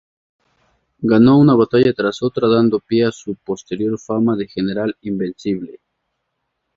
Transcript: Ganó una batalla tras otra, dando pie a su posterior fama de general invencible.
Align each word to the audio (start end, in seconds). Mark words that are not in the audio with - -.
Ganó 1.01 1.37
una 1.37 1.53
batalla 1.53 1.93
tras 1.93 2.23
otra, 2.23 2.47
dando 2.47 2.79
pie 2.79 3.05
a 3.05 3.11
su 3.11 3.35
posterior 3.35 3.99
fama 3.99 4.35
de 4.35 4.47
general 4.47 4.95
invencible. 5.01 5.79